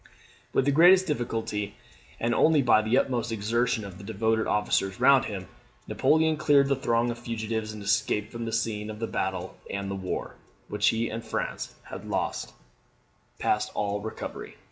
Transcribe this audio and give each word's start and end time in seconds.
]With 0.53 0.65
the 0.65 0.71
greatest 0.71 1.05
difficulty, 1.05 1.75
and 2.19 2.33
only 2.33 2.63
by 2.63 2.81
the 2.81 2.97
utmost 2.97 3.31
exertion 3.31 3.85
of 3.85 3.99
the 3.99 4.03
devoted 4.03 4.47
officers 4.47 4.99
round 4.99 5.25
him, 5.25 5.45
Napoleon 5.87 6.37
cleared 6.37 6.69
the 6.69 6.75
throng 6.75 7.11
of 7.11 7.19
fugitives, 7.19 7.71
and 7.71 7.83
escaped 7.83 8.31
from 8.31 8.45
the 8.45 8.51
scene 8.51 8.89
of 8.89 8.97
the 8.97 9.05
battle 9.05 9.57
and 9.69 9.91
the 9.91 9.95
war, 9.95 10.37
which 10.69 10.87
he 10.87 11.07
and 11.07 11.23
France 11.23 11.75
had 11.83 12.09
lost 12.09 12.51
past 13.37 13.69
all 13.75 14.01
recovery. 14.01 14.55